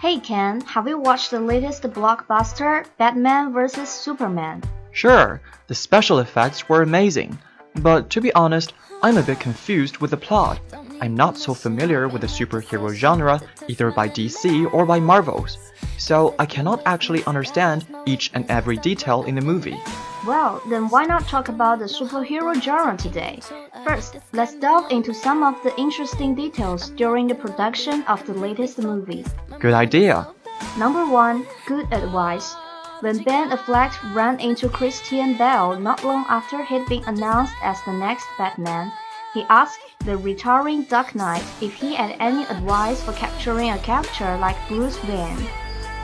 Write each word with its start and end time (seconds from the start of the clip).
Hey 0.00 0.20
Ken, 0.20 0.60
have 0.60 0.86
you 0.86 0.96
watched 0.96 1.32
the 1.32 1.40
latest 1.40 1.82
blockbuster, 1.82 2.86
Batman 2.98 3.52
vs. 3.52 3.88
Superman? 3.88 4.62
Sure, 4.92 5.40
the 5.66 5.74
special 5.74 6.20
effects 6.20 6.68
were 6.68 6.82
amazing, 6.82 7.36
but 7.74 8.08
to 8.10 8.20
be 8.20 8.32
honest, 8.34 8.74
I'm 9.02 9.16
a 9.16 9.24
bit 9.24 9.40
confused 9.40 9.98
with 9.98 10.12
the 10.12 10.16
plot. 10.16 10.60
I'm 11.00 11.14
not 11.14 11.38
so 11.38 11.54
familiar 11.54 12.08
with 12.08 12.22
the 12.22 12.26
superhero 12.26 12.92
genre 12.92 13.40
either 13.68 13.90
by 13.90 14.08
DC 14.08 14.72
or 14.72 14.84
by 14.84 14.98
Marvels, 14.98 15.56
so 15.96 16.34
I 16.38 16.46
cannot 16.46 16.82
actually 16.86 17.24
understand 17.24 17.86
each 18.06 18.30
and 18.34 18.44
every 18.50 18.76
detail 18.76 19.22
in 19.22 19.34
the 19.34 19.40
movie. 19.40 19.78
Well, 20.26 20.60
then 20.68 20.88
why 20.88 21.04
not 21.04 21.28
talk 21.28 21.48
about 21.48 21.78
the 21.78 21.84
superhero 21.84 22.60
genre 22.60 22.96
today? 22.96 23.40
First, 23.84 24.16
let's 24.32 24.54
delve 24.54 24.90
into 24.90 25.14
some 25.14 25.42
of 25.42 25.54
the 25.62 25.74
interesting 25.78 26.34
details 26.34 26.90
during 26.90 27.28
the 27.28 27.34
production 27.34 28.02
of 28.04 28.26
the 28.26 28.34
latest 28.34 28.78
movie. 28.78 29.24
Good 29.60 29.74
idea. 29.74 30.28
Number 30.76 31.06
1. 31.06 31.46
Good 31.66 31.92
advice. 31.92 32.54
When 33.00 33.22
Ben 33.22 33.50
Affleck 33.50 33.94
ran 34.12 34.40
into 34.40 34.68
Christian 34.68 35.38
Bale 35.38 35.78
not 35.78 36.02
long 36.02 36.24
after 36.28 36.64
he'd 36.64 36.86
been 36.88 37.04
announced 37.04 37.54
as 37.62 37.78
the 37.84 37.92
next 37.92 38.26
Batman, 38.36 38.90
he 39.34 39.44
asked 39.50 39.80
the 40.04 40.16
retiring 40.16 40.84
Dark 40.84 41.14
Knight 41.14 41.44
if 41.60 41.74
he 41.74 41.94
had 41.94 42.16
any 42.18 42.44
advice 42.44 43.02
for 43.02 43.12
capturing 43.12 43.70
a 43.70 43.78
character 43.78 44.36
like 44.38 44.56
Bruce 44.68 45.02
Wayne. 45.04 45.46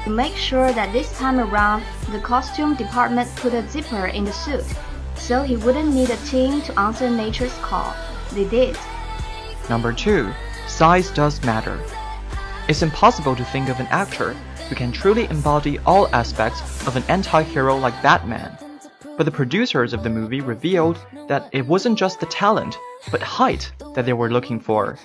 To 0.04 0.10
make 0.10 0.36
sure 0.36 0.72
that 0.72 0.92
this 0.92 1.16
time 1.18 1.40
around, 1.40 1.82
the 2.12 2.20
costume 2.20 2.74
department 2.74 3.34
put 3.36 3.54
a 3.54 3.66
zipper 3.68 4.08
in 4.08 4.24
the 4.24 4.32
suit, 4.32 4.64
so 5.16 5.42
he 5.42 5.56
wouldn't 5.56 5.94
need 5.94 6.10
a 6.10 6.16
team 6.18 6.60
to 6.62 6.78
answer 6.78 7.08
nature's 7.08 7.56
call. 7.58 7.94
They 8.32 8.44
did. 8.44 8.76
Number 9.70 9.92
2. 9.92 10.30
Size 10.66 11.10
does 11.10 11.42
matter. 11.44 11.80
It's 12.68 12.82
impossible 12.82 13.34
to 13.36 13.44
think 13.44 13.70
of 13.70 13.80
an 13.80 13.86
actor 13.86 14.34
who 14.68 14.74
can 14.74 14.92
truly 14.92 15.24
embody 15.30 15.78
all 15.80 16.08
aspects 16.14 16.60
of 16.86 16.96
an 16.96 17.04
anti-hero 17.08 17.76
like 17.76 18.02
Batman. 18.02 18.58
But 19.16 19.24
the 19.24 19.30
producers 19.30 19.92
of 19.92 20.02
the 20.02 20.10
movie 20.10 20.40
revealed 20.40 20.98
that 21.28 21.48
it 21.52 21.66
wasn't 21.66 21.98
just 21.98 22.18
the 22.18 22.26
talent, 22.26 22.76
but 23.12 23.22
height 23.22 23.70
that 23.94 24.06
they 24.06 24.12
were 24.12 24.30
looking 24.30 24.58
for 24.58 24.98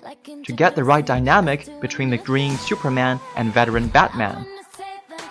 to 0.43 0.51
get 0.51 0.75
the 0.75 0.83
right 0.83 1.05
dynamic 1.05 1.69
between 1.79 2.09
the 2.09 2.17
green 2.17 2.57
Superman 2.57 3.19
and 3.35 3.53
veteran 3.53 3.87
Batman. 3.87 4.47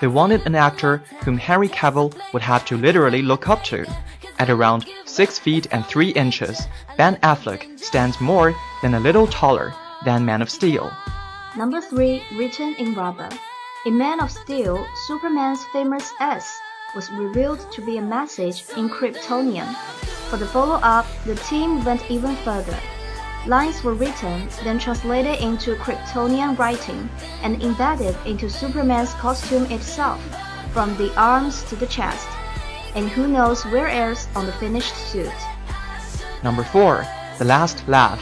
They 0.00 0.06
wanted 0.06 0.46
an 0.46 0.54
actor 0.54 0.98
whom 1.24 1.38
Henry 1.38 1.68
Cavill 1.68 2.14
would 2.32 2.42
have 2.42 2.64
to 2.66 2.76
literally 2.76 3.22
look 3.22 3.48
up 3.48 3.64
to. 3.64 3.84
At 4.38 4.48
around 4.48 4.86
6 5.06 5.38
feet 5.40 5.66
and 5.72 5.84
3 5.84 6.10
inches, 6.10 6.68
Ben 6.96 7.16
Affleck 7.16 7.80
stands 7.80 8.20
more 8.20 8.54
than 8.82 8.94
a 8.94 9.00
little 9.00 9.26
taller 9.26 9.74
than 10.04 10.24
Man 10.24 10.40
of 10.40 10.50
Steel. 10.50 10.92
Number 11.56 11.80
3. 11.80 12.22
Written 12.36 12.76
in 12.78 12.94
rubber. 12.94 13.28
In 13.86 13.98
Man 13.98 14.20
of 14.20 14.30
Steel, 14.30 14.86
Superman's 15.08 15.64
famous 15.72 16.12
S 16.20 16.60
was 16.94 17.10
revealed 17.10 17.70
to 17.72 17.82
be 17.82 17.98
a 17.98 18.02
message 18.02 18.64
in 18.76 18.88
Kryptonian. 18.88 19.74
For 20.30 20.36
the 20.36 20.46
follow-up, 20.46 21.06
the 21.26 21.34
team 21.34 21.84
went 21.84 22.10
even 22.10 22.34
further. 22.36 22.76
Lines 23.46 23.84
were 23.84 23.94
written, 23.94 24.48
then 24.64 24.78
translated 24.78 25.40
into 25.40 25.74
Kryptonian 25.76 26.58
writing, 26.58 27.08
and 27.42 27.62
embedded 27.62 28.16
into 28.24 28.48
Superman's 28.48 29.12
costume 29.14 29.64
itself, 29.70 30.20
from 30.72 30.96
the 30.96 31.14
arms 31.18 31.62
to 31.64 31.76
the 31.76 31.86
chest, 31.86 32.26
and 32.94 33.08
who 33.08 33.28
knows 33.28 33.64
where 33.66 33.88
else 33.88 34.26
on 34.34 34.46
the 34.46 34.52
finished 34.52 34.96
suit. 34.96 35.32
Number 36.42 36.64
4. 36.64 37.06
The 37.38 37.44
Last 37.44 37.86
Laugh. 37.86 38.20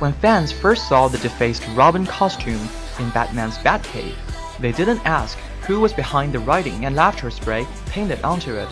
When 0.00 0.12
fans 0.12 0.52
first 0.52 0.88
saw 0.88 1.08
the 1.08 1.18
defaced 1.18 1.66
Robin 1.74 2.04
costume 2.04 2.68
in 2.98 3.10
Batman's 3.10 3.58
Batcave, 3.58 4.14
they 4.58 4.72
didn't 4.72 5.04
ask 5.06 5.38
who 5.66 5.80
was 5.80 5.92
behind 5.92 6.32
the 6.32 6.38
writing 6.38 6.84
and 6.84 6.96
laughter 6.96 7.30
spray 7.30 7.66
painted 7.86 8.22
onto 8.22 8.54
it. 8.54 8.68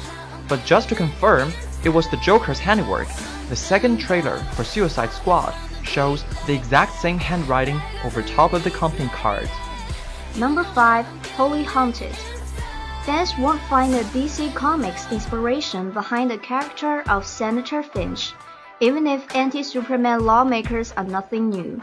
But 0.49 0.65
just 0.65 0.89
to 0.89 0.95
confirm, 0.95 1.53
it 1.85 1.89
was 1.89 2.09
the 2.09 2.17
Joker's 2.19 2.59
handiwork. 2.59 3.09
The 3.49 3.57
second 3.57 3.99
trailer 3.99 4.39
for 4.55 4.65
Suicide 4.65 5.11
Squad 5.11 5.55
shows 5.83 6.25
the 6.47 6.55
exact 6.55 6.95
same 6.95 7.19
handwriting 7.19 7.81
over 8.05 8.23
top 8.23 8.53
of 8.53 8.65
the 8.65 8.71
company 8.71 9.09
cards. 9.09 9.51
Number 10.37 10.65
5. 10.65 11.07
Holy 11.37 11.65
Haunted. 11.65 12.17
Fans 13.05 13.37
won't 13.39 13.61
find 13.63 13.93
the 13.93 14.05
DC 14.19 14.55
Comics 14.55 15.11
inspiration 15.13 15.91
behind 15.91 16.31
the 16.31 16.39
character 16.39 17.03
of 17.09 17.27
Senator 17.27 17.83
Finch 17.83 18.33
even 18.81 19.07
if 19.07 19.35
anti-Superman 19.35 20.25
lawmakers 20.25 20.93
are 20.97 21.05
nothing 21.05 21.49
new. 21.49 21.81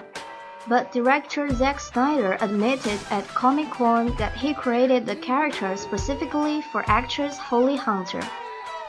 But 0.68 0.92
director 0.92 1.54
Zack 1.54 1.80
Snyder 1.80 2.38
admitted 2.40 3.00
at 3.10 3.28
Comic-Con 3.30 4.16
that 4.18 4.34
he 4.34 4.54
created 4.54 5.06
the 5.06 5.16
character 5.16 5.76
specifically 5.76 6.62
for 6.72 6.84
actress 6.88 7.38
Holly 7.38 7.76
Hunter, 7.76 8.22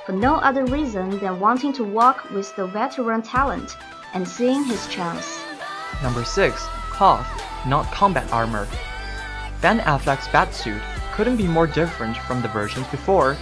for 0.05 0.13
no 0.13 0.35
other 0.37 0.65
reason 0.67 1.19
than 1.19 1.41
wanting 1.41 1.73
to 1.75 1.85
walk 1.85 2.31
with 2.31 2.55
the 2.57 2.67
veteran 2.67 3.23
talent 3.23 3.77
and 4.13 4.29
seeing 4.29 4.65
his 4.65 4.87
chance. 4.89 5.41
Number 6.03 6.25
6. 6.25 6.63
Cloth, 6.91 7.27
not 7.67 7.91
combat 7.91 8.31
armor. 8.33 8.69
Ben 9.61 9.81
Affleck's 9.81 10.29
batsuit 10.29 10.83
couldn't 11.15 11.37
be 11.37 11.47
more 11.47 11.67
different 11.67 12.17
from 12.19 12.43
the 12.43 12.49
versions 12.49 12.87
before, 12.89 13.37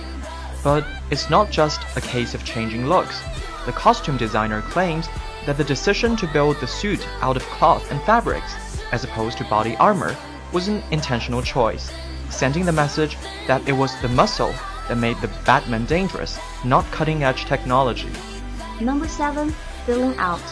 but 0.62 0.86
it's 1.10 1.30
not 1.30 1.50
just 1.50 1.80
a 1.96 2.00
case 2.00 2.34
of 2.34 2.44
changing 2.44 2.86
looks 2.86 3.22
the 3.66 3.72
costume 3.72 4.16
designer 4.16 4.62
claims 4.62 5.08
that 5.46 5.56
the 5.56 5.64
decision 5.64 6.16
to 6.16 6.26
build 6.26 6.58
the 6.60 6.66
suit 6.66 7.06
out 7.20 7.36
of 7.36 7.42
cloth 7.44 7.90
and 7.90 8.00
fabrics, 8.02 8.54
as 8.92 9.04
opposed 9.04 9.38
to 9.38 9.44
body 9.44 9.76
armor, 9.76 10.16
was 10.52 10.68
an 10.68 10.82
intentional 10.90 11.42
choice, 11.42 11.92
sending 12.28 12.64
the 12.64 12.72
message 12.72 13.16
that 13.46 13.66
it 13.68 13.72
was 13.72 13.98
the 14.00 14.08
muscle 14.08 14.54
that 14.88 14.98
made 14.98 15.16
the 15.18 15.30
Batman 15.46 15.84
dangerous, 15.86 16.38
not 16.64 16.84
cutting 16.90 17.22
edge 17.22 17.44
technology. 17.44 18.10
Number 18.80 19.08
7. 19.08 19.50
Filling 19.86 20.16
out. 20.16 20.42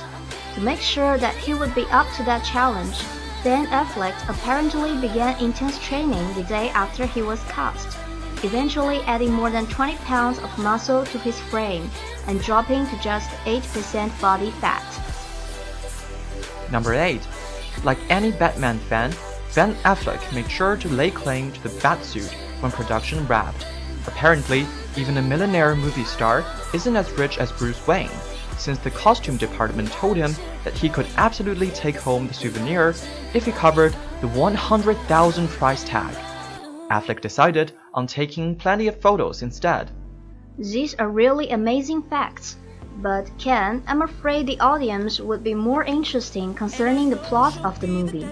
To 0.55 0.61
make 0.61 0.81
sure 0.81 1.19
that 1.19 1.35
he 1.37 1.55
would 1.55 1.75
be 1.75 1.87
up 1.91 2.07
to 2.17 2.23
that 2.25 2.45
challenge, 2.45 3.03
Ben 3.45 3.67
Affleck 3.67 4.15
apparently 4.29 5.01
began 5.01 5.41
intense 5.43 5.79
training 5.79 6.35
the 6.35 6.43
day 6.45 6.71
after 6.71 7.07
he 7.07 7.23
was 7.23 7.41
cast 7.45 7.99
eventually 8.45 9.01
adding 9.03 9.33
more 9.33 9.51
than 9.51 9.67
20 9.67 9.97
pounds 9.99 10.39
of 10.39 10.59
muscle 10.59 11.05
to 11.05 11.19
his 11.19 11.39
frame 11.41 11.91
and 12.27 12.41
dropping 12.41 12.87
to 12.87 12.99
just 13.01 13.31
8% 13.45 14.21
body 14.21 14.51
fat. 14.53 14.85
Number 16.71 16.95
8. 16.95 17.21
Like 17.85 17.99
any 18.11 18.33
Batman 18.33 18.79
fan, 18.79 19.15
Ben 19.55 19.75
Affleck 19.77 20.33
made 20.35 20.51
sure 20.51 20.77
to 20.77 20.89
lay 20.89 21.11
claim 21.11 21.53
to 21.53 21.63
the 21.63 21.69
Batsuit 21.81 22.33
when 22.61 22.71
production 22.71 23.27
wrapped. 23.27 23.67
Apparently, 24.07 24.67
even 24.97 25.17
a 25.17 25.23
millionaire 25.23 25.75
movie 25.75 26.05
star 26.05 26.45
isn't 26.75 26.97
as 26.97 27.11
rich 27.13 27.39
as 27.39 27.53
Bruce 27.53 27.87
Wayne, 27.87 28.11
since 28.57 28.79
the 28.79 28.91
costume 28.91 29.37
department 29.37 29.91
told 29.91 30.17
him 30.17 30.35
that 30.65 30.77
he 30.77 30.89
could 30.89 31.07
absolutely 31.17 31.71
take 31.71 31.97
home 31.97 32.27
the 32.27 32.35
souvenir 32.35 32.95
if 33.35 33.45
he 33.45 33.53
covered 33.53 33.95
the 34.21 34.29
100,000 34.29 35.49
price 35.49 35.85
tag. 35.85 36.28
Affleck 36.91 37.21
decided 37.21 37.73
on 37.95 38.07
taking 38.07 38.57
plenty 38.57 38.89
of 38.89 39.01
photos 39.01 39.43
instead. 39.43 39.91
These 40.59 40.95
are 40.95 41.09
really 41.09 41.51
amazing 41.51 42.03
facts. 42.03 42.57
But 42.99 43.31
Ken, 43.39 43.83
I'm 43.87 44.03
afraid 44.03 44.47
the 44.47 44.59
audience 44.59 45.21
would 45.21 45.45
be 45.45 45.55
more 45.55 45.85
interesting 45.85 46.53
concerning 46.55 47.11
the 47.11 47.17
plot 47.17 47.57
of 47.65 47.79
the 47.81 47.87
movie. 47.87 48.27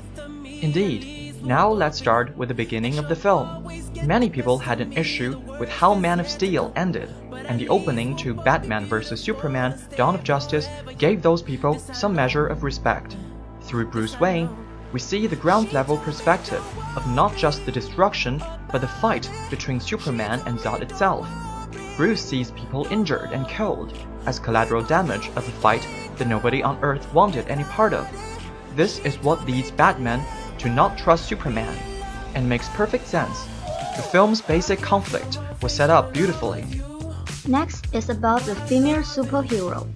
Indeed. 0.61 1.43
Now 1.45 1.71
let's 1.71 1.99
start 1.99 2.37
with 2.37 2.49
the 2.49 2.55
beginning 2.55 2.99
of 2.99 3.09
the 3.09 3.15
film. 3.15 3.71
Many 4.05 4.29
people 4.29 4.59
had 4.59 4.81
an 4.81 4.93
issue 4.95 5.39
with 5.61 5.69
how 5.69 5.95
Man 5.95 6.19
of 6.19 6.29
Steel 6.29 6.73
ended, 6.75 7.09
and 7.47 7.61
the 7.61 7.69
opening 7.69 8.17
to 8.17 8.35
Batman 8.35 8.87
vs. 8.87 9.21
Superman 9.21 9.79
Dawn 9.97 10.17
of 10.17 10.25
Justice 10.25 10.67
gave 10.99 11.23
those 11.23 11.43
people 11.43 11.79
some 11.79 12.15
measure 12.15 12.47
of 12.49 12.65
respect. 12.65 13.17
Through 13.61 13.87
Bruce 13.87 14.19
Wayne, 14.19 14.49
we 14.97 15.01
see 15.01 15.27
the 15.27 15.37
ground 15.37 15.75
level 15.75 15.99
perspective 15.99 16.65
of 16.97 17.07
not 17.09 17.37
just 17.37 17.67
the 17.67 17.71
destruction, 17.71 18.43
but 18.73 18.81
the 18.81 18.89
fight 18.89 19.31
between 19.51 19.79
Superman 19.79 20.41
and 20.47 20.59
Zod 20.59 20.81
itself. 20.81 21.29
Bruce 21.99 22.25
sees 22.25 22.51
people 22.53 22.87
injured 22.91 23.31
and 23.31 23.47
killed 23.47 23.93
as 24.25 24.39
collateral 24.39 24.83
damage 24.83 25.29
of 25.37 25.47
a 25.47 25.59
fight 25.61 25.87
that 26.17 26.29
nobody 26.29 26.63
on 26.63 26.83
Earth 26.83 27.13
wanted 27.13 27.47
any 27.49 27.65
part 27.65 27.93
of. 27.93 28.09
This 28.75 28.99
is 29.01 29.19
what 29.19 29.45
leads 29.45 29.71
Batman 29.71 30.25
to 30.61 30.71
not 30.71 30.97
trust 30.97 31.27
Superman, 31.27 31.77
and 32.35 32.49
makes 32.49 32.71
perfect 32.71 33.07
sense. 33.07 33.45
The 33.97 34.09
film's 34.11 34.41
basic 34.41 34.81
conflict 34.81 35.39
was 35.61 35.75
set 35.75 35.91
up 35.91 36.15
beautifully. 36.15 36.65
Next 37.47 37.95
is 37.95 38.09
about 38.09 38.41
the 38.47 38.55
female 38.55 39.03
superhero. 39.03 39.87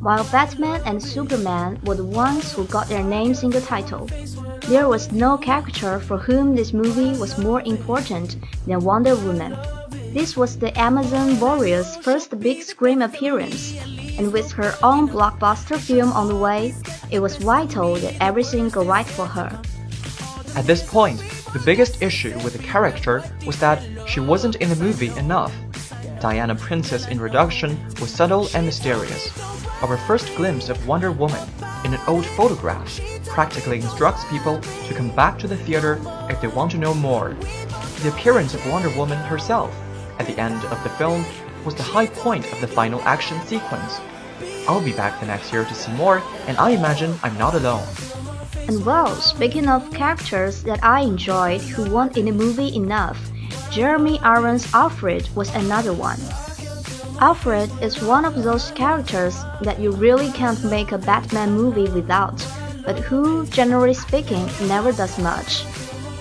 While 0.00 0.24
Batman 0.24 0.82
and 0.84 1.02
Superman 1.02 1.80
were 1.84 1.94
the 1.94 2.04
ones 2.04 2.52
who 2.52 2.66
got 2.66 2.88
their 2.88 3.02
names 3.02 3.42
in 3.42 3.48
the 3.48 3.62
title, 3.62 4.06
there 4.68 4.88
was 4.88 5.12
no 5.12 5.36
character 5.36 6.00
for 6.00 6.16
whom 6.16 6.56
this 6.56 6.72
movie 6.72 7.18
was 7.18 7.38
more 7.38 7.60
important 7.62 8.36
than 8.66 8.80
Wonder 8.80 9.14
Woman. 9.14 9.56
This 10.12 10.36
was 10.36 10.58
the 10.58 10.76
Amazon 10.78 11.38
warrior's 11.38 11.96
first 11.96 12.38
big 12.40 12.62
screen 12.62 13.02
appearance, 13.02 13.76
and 14.18 14.32
with 14.32 14.50
her 14.52 14.74
own 14.82 15.08
blockbuster 15.08 15.78
film 15.78 16.12
on 16.12 16.28
the 16.28 16.36
way, 16.36 16.74
it 17.10 17.20
was 17.20 17.36
vital 17.36 17.96
that 17.96 18.16
everything 18.20 18.68
go 18.70 18.84
right 18.84 19.06
for 19.06 19.26
her. 19.26 19.60
At 20.56 20.66
this 20.66 20.82
point, 20.82 21.20
The 21.54 21.60
biggest 21.60 22.02
issue 22.02 22.34
with 22.42 22.54
the 22.54 22.62
character 22.64 23.22
was 23.46 23.60
that 23.60 23.80
she 24.08 24.18
wasn't 24.18 24.56
in 24.56 24.68
the 24.70 24.74
movie 24.74 25.16
enough. 25.16 25.54
Diana 26.20 26.56
Prince's 26.56 27.06
introduction 27.06 27.78
was 28.00 28.10
subtle 28.10 28.48
and 28.54 28.66
mysterious. 28.66 29.30
Our 29.80 29.96
first 29.98 30.34
glimpse 30.34 30.68
of 30.68 30.84
Wonder 30.88 31.12
Woman 31.12 31.48
in 31.84 31.94
an 31.94 32.00
old 32.08 32.26
photograph 32.26 32.98
practically 33.34 33.80
instructs 33.80 34.24
people 34.30 34.60
to 34.60 34.94
come 34.94 35.10
back 35.10 35.40
to 35.40 35.48
the 35.48 35.56
theater 35.56 36.00
if 36.30 36.40
they 36.40 36.46
want 36.46 36.70
to 36.70 36.78
know 36.78 36.94
more. 36.94 37.34
The 38.02 38.10
appearance 38.10 38.54
of 38.54 38.64
Wonder 38.70 38.96
Woman 38.96 39.18
herself 39.18 39.74
at 40.20 40.26
the 40.28 40.38
end 40.40 40.64
of 40.66 40.80
the 40.84 40.90
film 40.90 41.24
was 41.64 41.74
the 41.74 41.82
high 41.82 42.06
point 42.06 42.50
of 42.52 42.60
the 42.60 42.68
final 42.68 43.02
action 43.02 43.40
sequence. 43.42 43.98
I'll 44.68 44.80
be 44.80 44.92
back 44.92 45.18
the 45.18 45.26
next 45.26 45.52
year 45.52 45.64
to 45.64 45.74
see 45.74 45.90
more, 45.94 46.22
and 46.46 46.56
I 46.58 46.70
imagine 46.70 47.18
I'm 47.24 47.36
not 47.36 47.54
alone. 47.54 47.84
And 48.68 48.86
well, 48.86 49.12
speaking 49.16 49.68
of 49.68 49.92
characters 49.92 50.62
that 50.62 50.84
I 50.84 51.00
enjoyed 51.00 51.60
who 51.60 51.90
weren't 51.90 52.16
in 52.16 52.26
the 52.26 52.32
movie 52.32 52.76
enough, 52.76 53.18
Jeremy 53.72 54.20
Irons' 54.20 54.72
Alfred 54.72 55.28
was 55.34 55.52
another 55.56 55.92
one. 55.92 56.20
Alfred 57.20 57.68
is 57.82 58.00
one 58.00 58.24
of 58.24 58.44
those 58.44 58.70
characters 58.70 59.34
that 59.62 59.80
you 59.80 59.90
really 59.90 60.30
can't 60.30 60.62
make 60.64 60.92
a 60.92 60.98
Batman 60.98 61.52
movie 61.52 61.90
without, 61.90 62.38
but 62.84 62.98
who, 62.98 63.46
generally 63.46 63.94
speaking, 63.94 64.48
never 64.68 64.92
does 64.92 65.18
much. 65.18 65.64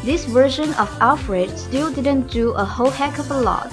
This 0.04 0.26
version 0.26 0.74
of 0.74 0.90
Alfred 1.00 1.58
still 1.58 1.92
didn't 1.92 2.28
do 2.28 2.52
a 2.52 2.66
whole 2.66 2.90
heck 2.90 3.20
of 3.20 3.32
a 3.32 3.40
lot, 3.40 3.72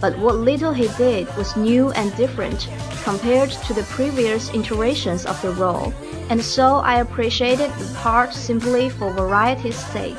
but 0.00 0.18
what 0.18 0.34
little 0.34 0.72
he 0.72 0.88
did 0.96 1.26
was 1.36 1.56
new 1.56 1.90
and 1.92 2.14
different 2.16 2.68
compared 3.04 3.50
to 3.50 3.74
the 3.74 3.84
previous 3.84 4.52
iterations 4.52 5.24
of 5.24 5.40
the 5.40 5.52
role, 5.52 5.94
and 6.30 6.42
so 6.42 6.76
I 6.76 7.00
appreciated 7.00 7.72
the 7.74 7.94
part 7.94 8.34
simply 8.34 8.90
for 8.90 9.12
variety's 9.12 9.76
sake. 9.76 10.18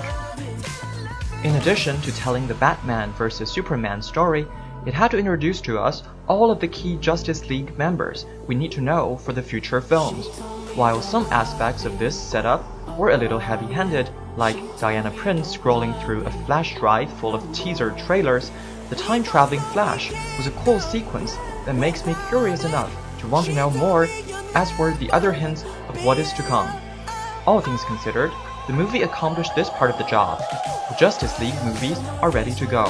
In 1.44 1.56
addition 1.56 2.00
to 2.02 2.16
telling 2.16 2.48
the 2.48 2.54
Batman 2.56 3.12
vs 3.14 3.50
Superman 3.50 4.02
story, 4.02 4.46
it 4.86 4.94
had 4.94 5.12
to 5.12 5.18
introduce 5.18 5.62
to 5.62 5.78
us 5.78 6.04
all 6.28 6.52
of 6.52 6.60
the 6.60 6.68
key 6.68 6.96
Justice 6.98 7.50
League 7.50 7.78
members 7.78 8.26
we 8.48 8.56
need 8.56 8.72
to 8.72 8.82
know 8.82 9.18
for 9.18 9.34
the 9.34 9.44
future 9.44 9.82
films. 9.82 10.28
While 10.76 11.02
some 11.02 11.26
aspects 11.32 11.84
of 11.86 12.00
this 12.00 12.18
setup 12.18 12.64
were 12.98 13.10
a 13.10 13.18
little 13.18 13.40
heavy-handed, 13.40 14.10
like 14.38 14.80
Diana 14.80 15.12
Prince 15.12 15.58
scrolling 15.58 16.00
through 16.02 16.26
a 16.26 16.32
flash 16.46 16.76
drive 16.78 17.12
full 17.20 17.36
of 17.36 17.52
teaser 17.54 17.92
trailers, 18.06 18.52
the 18.90 18.96
time-traveling 18.96 19.60
Flash 19.60 20.12
was 20.38 20.48
a 20.48 20.52
cool 20.64 20.80
sequence 20.80 21.36
that 21.66 21.76
makes 21.76 22.06
me 22.06 22.16
curious 22.30 22.64
enough 22.64 22.96
to 23.20 23.28
want 23.28 23.48
to 23.48 23.54
know 23.54 23.70
more, 23.72 24.08
as 24.56 24.76
were 24.78 24.94
the 24.94 25.12
other 25.12 25.34
hints 25.34 25.64
of 25.90 26.06
what 26.06 26.18
is 26.18 26.32
to 26.34 26.44
come. 26.44 26.70
All 27.46 27.62
things 27.62 27.84
considered, 27.84 28.32
the 28.68 28.74
movie 28.74 29.02
accomplished 29.02 29.56
this 29.56 29.70
part 29.72 29.92
of 29.92 29.98
the 29.98 30.06
job. 30.06 30.40
The 30.90 30.96
Justice 31.00 31.38
League 31.40 31.62
movies 31.66 32.00
are 32.22 32.30
ready 32.30 32.54
to 32.54 32.66
go. 32.66 32.86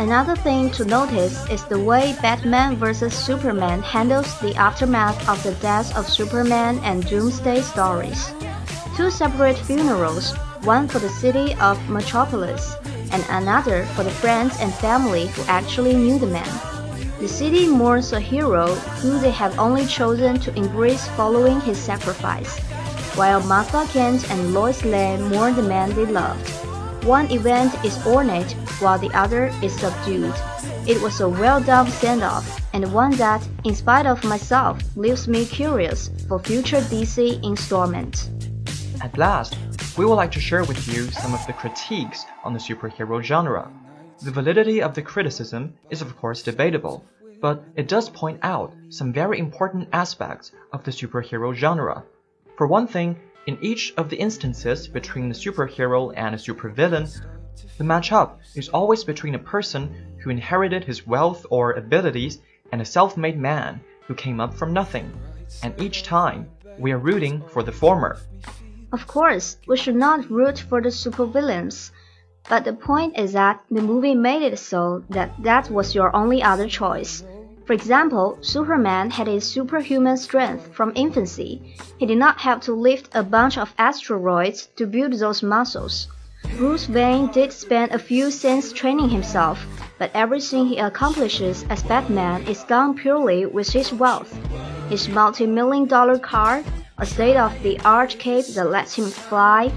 Another 0.00 0.34
thing 0.34 0.70
to 0.70 0.86
notice 0.86 1.46
is 1.50 1.62
the 1.66 1.78
way 1.78 2.16
Batman 2.22 2.74
vs 2.76 3.12
Superman 3.12 3.82
handles 3.82 4.40
the 4.40 4.54
aftermath 4.54 5.28
of 5.28 5.42
the 5.42 5.52
deaths 5.60 5.94
of 5.94 6.08
Superman 6.08 6.78
and 6.78 7.06
Doomsday 7.06 7.60
stories. 7.60 8.32
Two 8.96 9.10
separate 9.10 9.58
funerals, 9.58 10.34
one 10.64 10.88
for 10.88 11.00
the 11.00 11.10
city 11.10 11.54
of 11.56 11.76
Metropolis 11.90 12.76
and 13.12 13.22
another 13.28 13.84
for 13.94 14.02
the 14.02 14.10
friends 14.10 14.56
and 14.58 14.72
family 14.72 15.26
who 15.26 15.42
actually 15.48 15.92
knew 15.92 16.18
the 16.18 16.32
man. 16.32 16.48
The 17.20 17.28
city 17.28 17.68
mourns 17.68 18.14
a 18.14 18.20
hero 18.20 18.68
who 19.04 19.18
they 19.18 19.32
have 19.32 19.58
only 19.58 19.84
chosen 19.84 20.40
to 20.40 20.56
embrace 20.56 21.08
following 21.08 21.60
his 21.60 21.76
sacrifice 21.76 22.58
while 23.18 23.42
Martha 23.42 23.84
Kent 23.92 24.30
and 24.30 24.54
Lois 24.54 24.82
Lane 24.82 25.28
mourn 25.28 25.56
the 25.56 25.62
man 25.62 25.94
they 25.94 26.06
loved. 26.06 26.48
One 27.04 27.30
event 27.30 27.74
is 27.84 28.00
ornate 28.06 28.56
while 28.80 28.98
the 28.98 29.12
other 29.12 29.52
is 29.62 29.72
subdued. 29.78 30.34
It 30.86 31.00
was 31.00 31.20
a 31.20 31.28
well 31.28 31.60
done 31.60 31.86
standoff, 31.86 32.44
and 32.72 32.92
one 32.92 33.12
that, 33.16 33.46
in 33.64 33.74
spite 33.74 34.06
of 34.06 34.24
myself, 34.24 34.78
leaves 34.96 35.28
me 35.28 35.44
curious 35.44 36.10
for 36.28 36.38
future 36.38 36.80
DC 36.80 37.42
installments. 37.44 38.30
At 39.02 39.16
last, 39.16 39.56
we 39.96 40.04
would 40.04 40.14
like 40.14 40.32
to 40.32 40.40
share 40.40 40.64
with 40.64 40.86
you 40.88 41.10
some 41.10 41.34
of 41.34 41.46
the 41.46 41.52
critiques 41.52 42.24
on 42.44 42.52
the 42.52 42.58
superhero 42.58 43.22
genre. 43.22 43.70
The 44.22 44.30
validity 44.30 44.82
of 44.82 44.94
the 44.94 45.02
criticism 45.02 45.74
is 45.88 46.02
of 46.02 46.16
course 46.16 46.42
debatable, 46.42 47.04
but 47.40 47.64
it 47.76 47.88
does 47.88 48.10
point 48.10 48.38
out 48.42 48.74
some 48.90 49.12
very 49.12 49.38
important 49.38 49.88
aspects 49.92 50.52
of 50.72 50.84
the 50.84 50.90
superhero 50.90 51.54
genre. 51.54 52.04
For 52.56 52.66
one 52.66 52.86
thing, 52.86 53.18
in 53.46 53.56
each 53.62 53.94
of 53.96 54.10
the 54.10 54.16
instances 54.16 54.86
between 54.86 55.30
a 55.30 55.34
superhero 55.34 56.12
and 56.14 56.34
a 56.34 56.38
supervillain, 56.38 57.08
the 57.78 57.84
matchup 57.84 58.36
is 58.54 58.68
always 58.68 59.04
between 59.04 59.34
a 59.34 59.38
person 59.38 60.14
who 60.18 60.30
inherited 60.30 60.84
his 60.84 61.06
wealth 61.06 61.46
or 61.50 61.72
abilities 61.72 62.38
and 62.72 62.80
a 62.80 62.84
self-made 62.84 63.38
man 63.38 63.80
who 64.06 64.14
came 64.14 64.40
up 64.40 64.52
from 64.52 64.72
nothing. 64.72 65.10
And 65.62 65.74
each 65.80 66.02
time, 66.02 66.50
we 66.78 66.92
are 66.92 66.98
rooting 66.98 67.42
for 67.48 67.62
the 67.62 67.72
former. 67.72 68.18
Of 68.92 69.06
course, 69.06 69.56
we 69.66 69.76
should 69.76 69.96
not 69.96 70.30
root 70.30 70.58
for 70.58 70.80
the 70.82 70.90
supervillains. 70.90 71.90
But 72.48 72.64
the 72.64 72.72
point 72.72 73.18
is 73.18 73.32
that 73.32 73.64
the 73.70 73.82
movie 73.82 74.14
made 74.14 74.42
it 74.42 74.58
so 74.58 75.04
that 75.10 75.30
that 75.42 75.70
was 75.70 75.94
your 75.94 76.14
only 76.14 76.42
other 76.42 76.68
choice. 76.68 77.22
For 77.64 77.72
example, 77.74 78.38
Superman 78.40 79.10
had 79.10 79.26
his 79.26 79.44
superhuman 79.44 80.16
strength 80.16 80.74
from 80.74 80.92
infancy. 80.96 81.76
He 81.98 82.06
did 82.06 82.18
not 82.18 82.40
have 82.40 82.60
to 82.62 82.74
lift 82.74 83.14
a 83.14 83.22
bunch 83.22 83.56
of 83.56 83.72
asteroids 83.78 84.66
to 84.76 84.86
build 84.86 85.12
those 85.12 85.42
muscles. 85.42 86.08
Bruce 86.56 86.88
Wayne 86.88 87.28
did 87.32 87.52
spend 87.52 87.92
a 87.92 87.98
few 87.98 88.30
cents 88.30 88.72
training 88.72 89.08
himself, 89.08 89.64
but 89.98 90.10
everything 90.14 90.66
he 90.66 90.78
accomplishes 90.78 91.64
as 91.70 91.82
Batman 91.82 92.46
is 92.46 92.64
done 92.64 92.94
purely 92.94 93.46
with 93.46 93.70
his 93.70 93.92
wealth. 93.92 94.32
His 94.88 95.08
multi-million 95.08 95.86
dollar 95.86 96.18
car, 96.18 96.62
a 96.98 97.06
state-of-the-art 97.06 98.16
cape 98.18 98.46
that 98.54 98.70
lets 98.70 98.94
him 98.94 99.06
fly, 99.10 99.72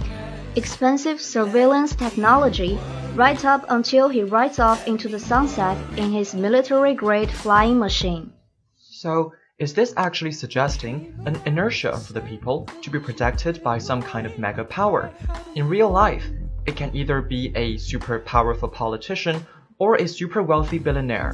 expensive 0.56 1.22
surveillance 1.22 1.96
technology, 1.96 2.78
right 3.16 3.44
up 3.46 3.66
until 3.70 4.10
he 4.10 4.24
rides 4.24 4.60
off 4.60 4.88
into 4.88 5.08
the 5.08 5.20
sunset 5.20 5.78
in 5.98 6.12
his 6.12 6.34
military-grade 6.34 7.32
flying 7.32 7.80
machine. 7.80 8.34
So, 8.78 9.34
is 9.60 9.74
this 9.74 9.94
actually 9.98 10.32
suggesting 10.32 11.16
an 11.26 11.40
inertia 11.46 11.98
for 11.98 12.14
the 12.14 12.22
people 12.22 12.68
to 12.82 12.90
be 12.90 13.00
protected 13.00 13.62
by 13.64 13.78
some 13.78 14.02
kind 14.02 14.26
of 14.26 14.40
mega 14.40 14.66
power? 14.66 15.12
In 15.56 15.70
real 15.70 15.90
life, 15.90 16.26
it 16.66 16.76
can 16.76 16.96
either 16.96 17.22
be 17.22 17.52
a 17.56 17.78
super 17.78 18.20
powerful 18.20 18.70
politician 18.70 19.46
or 19.80 19.96
a 19.96 20.08
super 20.08 20.42
wealthy 20.42 20.80
billionaire. 20.80 21.34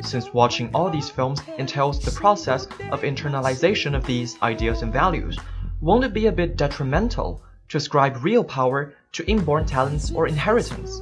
Since 0.00 0.32
watching 0.32 0.70
all 0.74 0.90
these 0.90 1.10
films 1.10 1.40
entails 1.58 2.00
the 2.00 2.10
process 2.10 2.66
of 2.90 3.02
internalization 3.02 3.94
of 3.94 4.04
these 4.06 4.40
ideas 4.42 4.82
and 4.82 4.92
values, 4.92 5.38
won't 5.80 6.04
it 6.04 6.12
be 6.12 6.26
a 6.26 6.32
bit 6.32 6.56
detrimental 6.56 7.42
to 7.68 7.76
ascribe 7.76 8.22
real 8.22 8.44
power 8.44 8.94
to 9.12 9.28
inborn 9.28 9.66
talents 9.66 10.10
or 10.12 10.28
inheritance. 10.28 11.00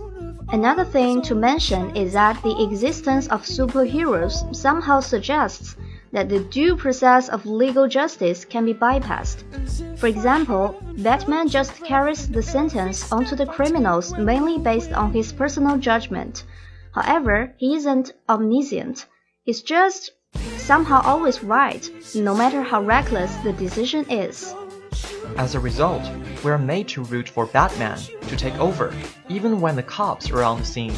Another 0.48 0.84
thing 0.84 1.20
to 1.22 1.34
mention 1.34 1.94
is 1.96 2.12
that 2.12 2.42
the 2.42 2.62
existence 2.62 3.26
of 3.28 3.42
superheroes 3.42 4.54
somehow 4.54 5.00
suggests 5.00 5.76
that 6.14 6.28
the 6.28 6.38
due 6.38 6.76
process 6.76 7.28
of 7.28 7.44
legal 7.44 7.88
justice 7.88 8.44
can 8.44 8.64
be 8.64 8.72
bypassed. 8.72 9.42
For 9.98 10.06
example, 10.06 10.80
Batman 10.98 11.48
just 11.48 11.84
carries 11.84 12.28
the 12.28 12.42
sentence 12.42 13.12
onto 13.12 13.34
the 13.34 13.46
criminals 13.46 14.16
mainly 14.16 14.58
based 14.58 14.92
on 14.92 15.12
his 15.12 15.32
personal 15.32 15.76
judgment. 15.76 16.44
However, 16.94 17.52
he 17.58 17.74
isn't 17.74 18.12
omniscient. 18.28 19.06
He's 19.42 19.62
just 19.62 20.12
somehow 20.56 21.02
always 21.02 21.42
right, 21.42 21.90
no 22.14 22.34
matter 22.34 22.62
how 22.62 22.80
reckless 22.82 23.34
the 23.38 23.52
decision 23.52 24.08
is. 24.08 24.54
As 25.36 25.56
a 25.56 25.60
result, 25.60 26.02
we 26.44 26.52
are 26.52 26.58
made 26.58 26.86
to 26.88 27.02
root 27.04 27.28
for 27.28 27.46
Batman 27.46 27.98
to 28.28 28.36
take 28.36 28.56
over, 28.60 28.94
even 29.28 29.60
when 29.60 29.74
the 29.74 29.82
cops 29.82 30.30
are 30.30 30.44
on 30.44 30.60
the 30.60 30.64
scene. 30.64 30.94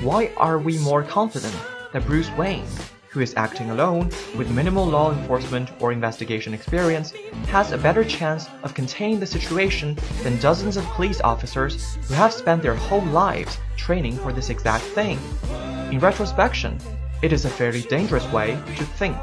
Why 0.00 0.32
are 0.38 0.58
we 0.58 0.78
more 0.78 1.02
confident 1.02 1.54
that 1.92 2.06
Bruce 2.06 2.30
Wayne, 2.38 2.64
who 3.16 3.22
is 3.22 3.34
acting 3.36 3.70
alone 3.70 4.10
with 4.36 4.50
minimal 4.50 4.84
law 4.84 5.10
enforcement 5.10 5.70
or 5.80 5.90
investigation 5.90 6.52
experience, 6.52 7.14
has 7.48 7.72
a 7.72 7.78
better 7.78 8.04
chance 8.04 8.46
of 8.62 8.74
containing 8.74 9.18
the 9.18 9.26
situation 9.26 9.96
than 10.22 10.38
dozens 10.38 10.76
of 10.76 10.84
police 10.96 11.22
officers 11.22 11.94
who 12.08 12.12
have 12.12 12.30
spent 12.30 12.62
their 12.62 12.74
whole 12.74 13.06
lives 13.06 13.56
training 13.74 14.18
for 14.18 14.34
this 14.34 14.50
exact 14.50 14.84
thing? 14.84 15.18
In 15.90 15.98
retrospection, 15.98 16.78
it 17.22 17.32
is 17.32 17.46
a 17.46 17.48
fairly 17.48 17.80
dangerous 17.80 18.30
way 18.32 18.50
to 18.76 18.84
think. 18.84 19.16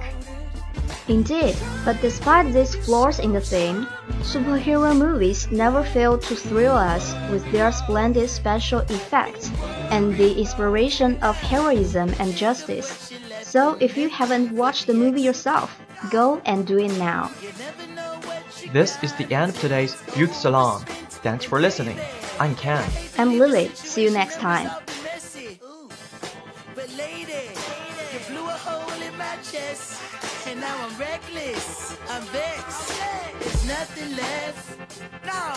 Indeed, 1.07 1.55
but 1.85 2.01
despite 2.01 2.51
these 2.51 2.73
flaws 2.73 3.19
in 3.19 3.33
the 3.33 3.41
theme, 3.41 3.85
superhero 4.21 4.97
movies 4.97 5.51
never 5.51 5.83
fail 5.83 6.17
to 6.17 6.35
thrill 6.35 6.75
us 6.75 7.13
with 7.29 7.45
their 7.51 7.71
splendid 7.71 8.29
special 8.29 8.79
effects 8.79 9.51
and 9.91 10.17
the 10.17 10.33
inspiration 10.39 11.21
of 11.21 11.35
heroism 11.35 12.09
and 12.19 12.33
justice. 12.35 13.13
So 13.53 13.77
if 13.79 13.95
you 13.95 14.09
haven't 14.09 14.51
watched 14.51 14.87
the 14.87 14.95
movie 14.95 15.21
yourself, 15.21 15.79
go 16.09 16.41
and 16.43 16.65
do 16.65 16.79
it 16.79 16.91
now. 16.97 17.29
This 18.71 18.97
is 19.03 19.13
the 19.13 19.31
end 19.31 19.51
of 19.51 19.59
today's 19.59 19.95
Youth 20.15 20.33
Salon. 20.33 20.81
Thanks 21.21 21.45
for 21.45 21.61
listening. 21.61 21.99
I'm 22.39 22.55
Ken. 22.55 22.83
I'm 23.19 23.37
Lily. 23.37 23.69
See 23.75 24.05
you 24.05 24.09
next 24.09 24.39
time. 24.39 24.71
And 30.47 30.59
now 30.59 30.75
I'm 30.85 30.97
reckless. 30.97 31.95
I'm 32.09 32.23
vexed. 32.33 33.01
There's 33.39 33.67
nothing 33.67 34.17
left. 34.17 34.65
No. 35.29 35.53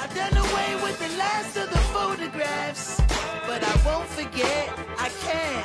I've 0.00 0.14
done 0.14 0.36
away 0.36 0.70
with 0.84 0.96
the 1.00 1.18
last 1.18 1.56
of 1.56 1.68
the 1.68 1.82
photographs. 1.90 3.00
But 3.46 3.62
I 3.62 3.74
won't 3.84 4.08
forget. 4.08 4.70
I 4.98 5.08
can't. 5.20 5.63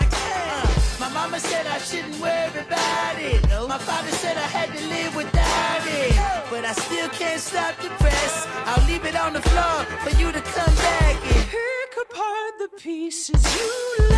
My 1.00 1.10
mama 1.10 1.40
said 1.40 1.66
I 1.66 1.78
shouldn't 1.78 2.20
worry 2.20 2.60
about 2.60 3.16
it. 3.20 3.42
My 3.68 3.78
father 3.78 4.12
said 4.12 4.36
I 4.36 4.48
had 4.58 4.70
to 4.76 4.88
live 4.88 5.16
without 5.16 5.84
it. 5.86 6.14
But 6.50 6.66
I 6.66 6.74
still 6.74 7.10
can't 7.10 7.40
stop 7.40 7.78
the 7.78 7.90
press. 8.02 8.48
I'll 8.66 8.86
leave 8.86 9.06
it 9.06 9.16
on 9.16 9.34
the 9.34 9.42
floor 9.42 9.86
for 10.04 10.12
you 10.20 10.32
to 10.32 10.42
come 10.42 10.76
back 10.76 11.16
and 11.32 11.48
pick 11.48 11.92
apart 12.04 12.52
the 12.60 12.70
pieces 12.78 13.42
you 13.56 14.09